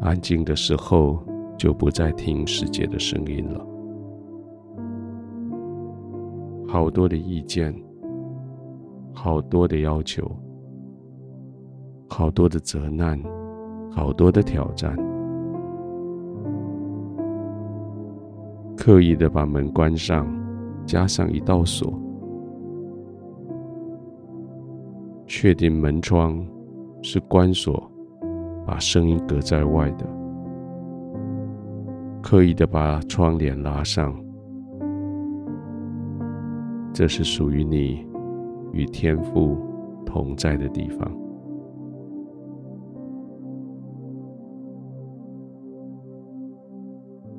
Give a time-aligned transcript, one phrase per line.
[0.00, 1.18] 安静的时候，
[1.58, 3.66] 就不再听世界的声音了。
[6.66, 7.74] 好多的意见，
[9.12, 10.30] 好多的要求，
[12.08, 13.20] 好多的责难，
[13.90, 14.96] 好多的挑战。
[18.76, 20.26] 刻意的把门关上，
[20.86, 21.92] 加上一道锁，
[25.26, 26.42] 确定门窗
[27.02, 27.90] 是关锁，
[28.70, 30.06] 把声音隔在外的。
[32.22, 34.14] 刻意的把窗帘拉上，
[36.92, 38.06] 这是属于你
[38.70, 39.58] 与天父
[40.06, 41.10] 同在的地方。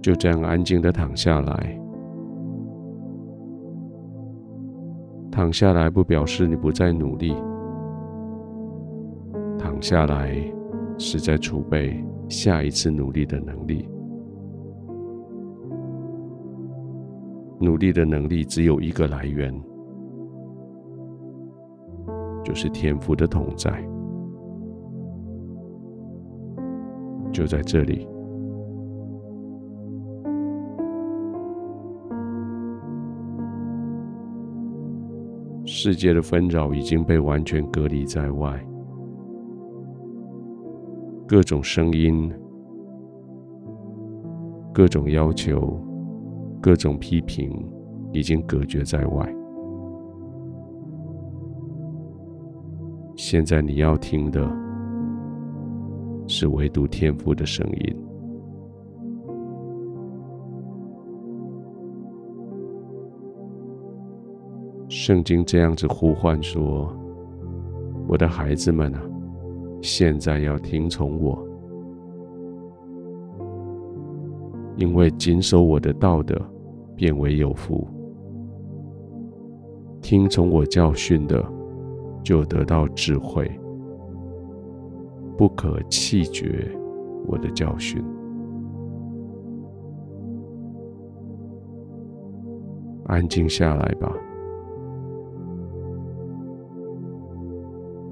[0.02, 1.82] 就这样安静的躺下来，
[5.32, 7.34] 躺下来不表示你不再努力，
[9.58, 10.36] 躺下来
[11.04, 13.90] 是在储备下一次努力的能力。
[17.60, 19.52] 努力的能力只有一个来源，
[22.46, 23.84] 就是天赋的同在，
[27.32, 28.08] 就在这里。
[35.66, 38.64] 世界的纷扰已经被完全隔离在外，
[41.32, 42.30] 各种声音、
[44.74, 45.80] 各种要求、
[46.62, 47.50] 各种批评
[48.12, 49.34] 已经隔绝在外。
[53.16, 54.46] 现在你要听的
[56.28, 57.96] 是唯独天父的声音。
[64.90, 66.94] 圣经这样子呼唤说
[68.06, 69.02] ：“我的孩子们啊，
[69.82, 71.44] 现在要听从我，
[74.78, 76.40] 因为谨守我的道德，
[76.96, 77.86] 便为有福；
[80.02, 81.44] 听从我教训的，
[82.24, 83.50] 就得到智慧。
[85.38, 86.72] 不可弃绝
[87.26, 88.04] 我的教训。
[93.06, 94.16] 安静下来吧。”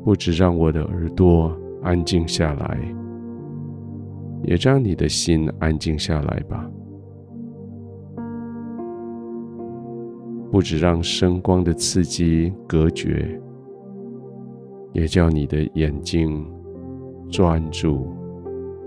[0.09, 2.79] 不止让我的耳朵安静下来，
[4.41, 6.67] 也让你的心安静下来吧。
[10.49, 13.39] 不止让声光的刺激隔绝，
[14.93, 16.43] 也叫你的眼睛
[17.29, 18.07] 专注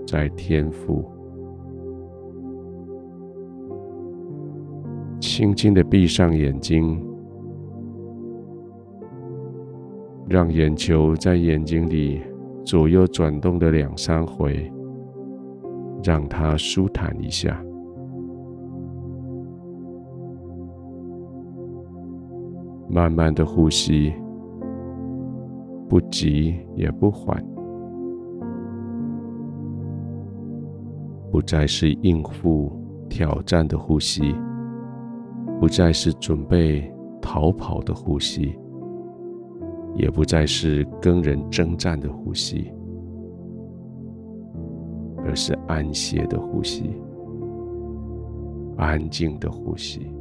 [0.05, 1.09] 在天赋。
[5.21, 7.01] 轻轻的闭上眼睛。
[10.27, 12.21] 让眼球在眼睛里
[12.65, 14.71] 左右转动的两三回，
[16.03, 17.61] 让它舒坦一下。
[22.89, 24.13] 慢慢的呼吸，
[25.89, 27.43] 不急也不缓，
[31.31, 32.71] 不再是应付
[33.09, 34.35] 挑战的呼吸，
[35.59, 38.55] 不再是准备逃跑的呼吸。
[39.95, 42.71] 也不再是跟人征战的呼吸，
[45.23, 46.91] 而是安歇的呼吸，
[48.75, 50.11] 安静的呼吸，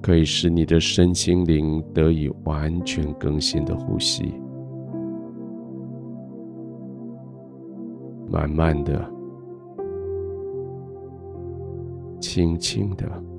[0.00, 4.32] 可以使你的身心灵得以完全更新的呼吸，
[8.30, 9.04] 慢慢的，
[12.20, 13.33] 轻轻的。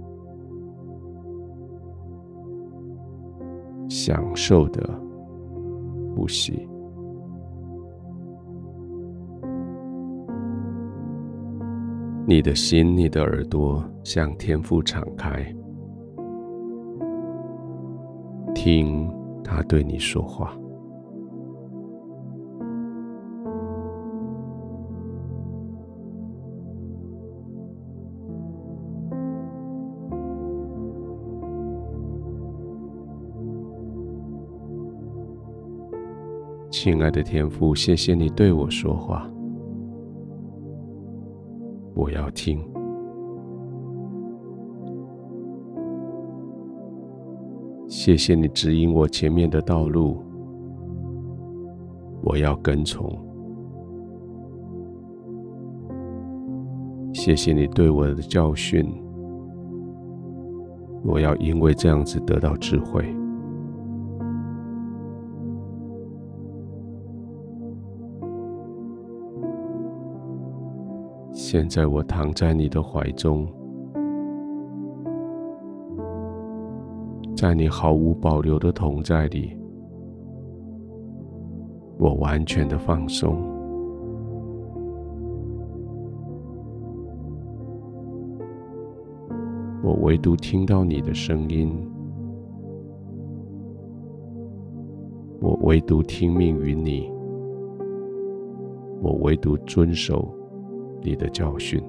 [3.97, 4.83] 享受的
[6.13, 6.67] 呼吸，
[12.27, 15.41] 你的心、你的耳朵向天父敞开，
[18.53, 19.09] 听
[19.41, 20.53] 他对你说话。
[36.85, 39.27] 亲爱的天父，谢谢你对我说话，
[41.95, 42.63] 我要听。
[47.87, 50.21] 谢谢你指引我前面的道路，
[52.21, 53.11] 我要跟从。
[57.13, 58.85] 谢谢你对我的教训，
[61.03, 63.03] 我要因为这样子得到智慧。
[71.55, 73.47] 现在我躺在你的怀中，
[77.33, 79.57] 在你毫无保留的同在里，
[81.97, 83.37] 我完全的放松。
[89.81, 91.73] 我唯独听到你的声音，
[95.39, 97.09] 我唯独听命于你，
[99.01, 100.27] 我唯独遵守
[101.05, 101.79] 你的教训。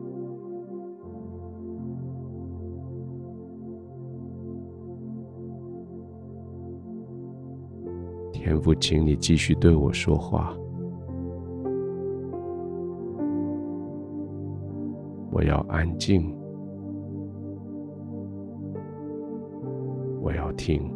[8.31, 10.55] 天父，请你继续对我说话，
[15.33, 16.37] 我要安静。
[20.21, 20.96] 我要听。